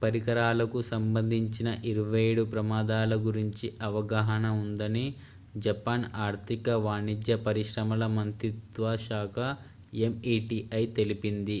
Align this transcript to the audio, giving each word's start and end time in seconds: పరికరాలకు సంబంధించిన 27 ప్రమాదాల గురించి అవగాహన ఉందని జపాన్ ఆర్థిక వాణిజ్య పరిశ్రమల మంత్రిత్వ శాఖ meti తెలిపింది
పరికరాలకు 0.02 0.80
సంబంధించిన 0.88 1.68
27 1.90 2.44
ప్రమాదాల 2.50 3.16
గురించి 3.22 3.68
అవగాహన 3.88 4.44
ఉందని 4.58 5.06
జపాన్ 5.60 6.06
ఆర్థిక 6.26 6.68
వాణిజ్య 6.84 7.38
పరిశ్రమల 7.48 8.06
మంత్రిత్వ 8.18 8.84
శాఖ 9.06 9.38
meti 9.96 10.60
తెలిపింది 10.96 11.60